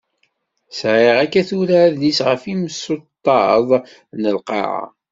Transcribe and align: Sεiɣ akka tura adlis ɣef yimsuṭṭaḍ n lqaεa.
Sεiɣ 0.79 1.15
akka 1.23 1.41
tura 1.49 1.77
adlis 1.87 2.19
ɣef 2.27 2.41
yimsuṭṭaḍ 2.49 3.67
n 4.21 4.23
lqaεa. 4.35 4.83